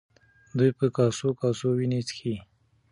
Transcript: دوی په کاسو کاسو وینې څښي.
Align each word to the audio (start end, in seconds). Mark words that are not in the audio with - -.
دوی 0.57 0.71
په 0.79 0.85
کاسو 0.95 1.29
کاسو 1.41 1.67
وینې 1.77 2.01
څښي. 2.07 2.35